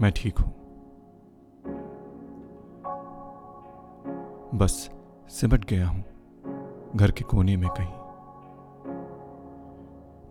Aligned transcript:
मैं 0.00 0.12
ठीक 0.16 0.38
हूँ। 0.38 0.52
बस 4.54 4.90
सिमट 5.28 5.64
गया 5.64 5.88
हूँ, 5.88 6.04
घर 6.96 7.10
के 7.10 7.24
कोने 7.24 7.56
में 7.56 7.68
कहीं। 7.70 7.92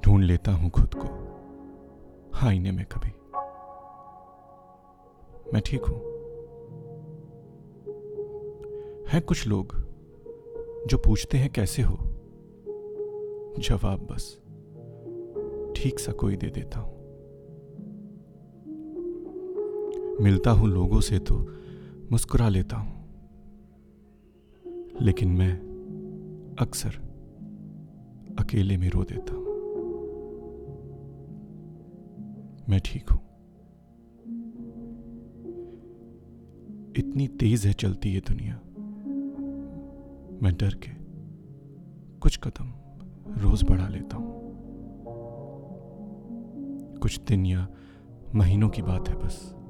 ढूंढ 0.02 0.24
लेता 0.24 0.52
हूँ 0.52 0.70
खुद 0.70 0.96
को, 0.96 2.48
आईने 2.48 2.72
में 2.72 2.86
कभी। 2.86 3.12
मैं 5.54 5.62
ठीक 5.66 5.86
हूँ। 5.86 6.00
हैं 9.08 9.22
कुछ 9.22 9.48
लोग 9.48 9.76
जो 10.88 10.98
पूछते 10.98 11.38
हैं 11.38 11.50
कैसे 11.50 11.82
हो? 11.82 11.98
जवाब 13.60 14.08
बस, 14.12 14.34
ठीक 15.76 16.00
सा 16.00 16.12
कोई 16.12 16.36
दे 16.36 16.48
देता 16.48 16.80
हूँ। 16.80 17.03
मिलता 20.22 20.52
हूँ 20.52 20.68
लोगों 20.70 21.02
से 21.02 21.20
तो 21.20 21.50
मुस्कुरा 22.12 22.50
लेता 22.50 22.78
हूँ। 22.78 23.04
लेकिन 25.02 25.30
मैं 25.30 25.54
अक्सर 26.60 26.90
अकेले 28.40 28.78
में 28.78 28.90
रो 28.90 29.04
देता 29.04 29.34
हूँ। 29.34 29.44
मैं 32.70 32.80
ठीक 32.86 33.10
हूँ। 33.10 33.20
इतनी 36.96 37.28
तेज 37.28 37.68
है 37.68 37.74
चलती 37.74 38.10
ये 38.10 38.20
दुनिया। 38.20 38.56
मैं 40.42 40.54
डर 40.58 40.74
के 40.74 40.92
कुछ 42.20 42.38
कदम 42.38 42.74
रोज 43.42 43.64
बढ़ा 43.64 43.88
लेता 43.88 44.18
हूँ। 44.18 44.34
कुछ 47.00 47.20
दिन 47.20 47.46
या 47.46 47.68
महीनों 48.36 48.70
की 48.70 48.82
बात 48.82 49.10
है 49.10 49.16
बस। 49.16 49.63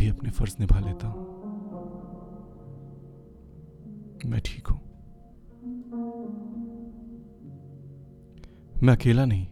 भी 0.00 0.08
अपने 0.08 0.30
फ़र्ज़ 0.30 0.56
निभा 0.60 0.80
लेता। 0.80 1.08
हूँ 1.08 1.28
मैं 4.26 4.40
ठीक 4.44 4.66
हूँ। 4.66 4.78
मैं 8.82 8.94
अकेला 8.94 9.24
नहीं। 9.24 9.46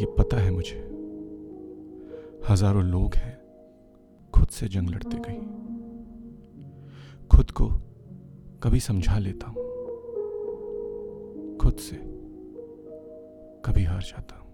ये 0.00 0.06
पता 0.06 0.36
है 0.36 0.50
मुझे। 0.50 0.78
हज़ारों 2.48 2.84
लोग 2.84 3.14
हैं। 3.14 3.36
खुद 4.34 4.48
से 4.48 4.68
जंग 4.68 4.88
लड़ते 4.90 5.16
कहीं 5.18 5.40
खुद 7.28 7.50
को 7.50 7.68
कभी 8.62 8.80
समझा 8.80 9.18
लेता 9.18 9.46
हूँ। 9.46 9.64
खुद 11.56 11.76
से 11.76 11.96
कभी 13.64 13.84
हार 13.84 14.02
जाता 14.02 14.36
हूँ। 14.36 14.52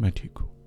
मैं 0.00 0.10
ठीक 0.10 0.38
हूँ। 0.38 0.63